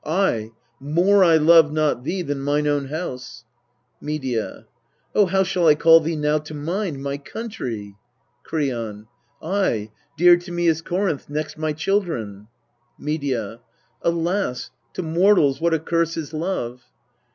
Ay: 0.03 0.51
more 0.79 1.23
I 1.23 1.37
love 1.37 1.71
not 1.71 2.03
thee 2.03 2.23
than 2.23 2.41
mine 2.41 2.65
own 2.65 2.87
house. 2.87 3.45
Medea. 4.01 4.65
Oh, 5.13 5.27
how 5.27 5.43
I 5.67 5.75
call 5.75 5.99
thee 5.99 6.15
now 6.15 6.39
to 6.39 6.55
mind, 6.55 7.03
my 7.03 7.19
country! 7.19 7.93
Kreon. 8.43 9.05
Ay, 9.43 9.91
dear 10.17 10.37
to 10.37 10.51
me 10.51 10.65
is 10.65 10.81
Corinth, 10.81 11.29
next 11.29 11.55
my 11.55 11.71
children. 11.71 12.47
Medea. 12.97 13.59
Alas! 14.01 14.71
to 14.93 15.03
mortals 15.03 15.61
what 15.61 15.71
a 15.71 15.77
curse 15.77 16.17
is 16.17 16.33
love 16.33 16.81